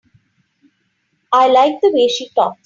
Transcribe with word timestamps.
I 1.31 1.47
like 1.47 1.79
the 1.79 1.91
way 1.93 2.07
she 2.07 2.29
talks. 2.29 2.57